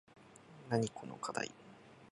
[0.67, 1.51] なにこのかだい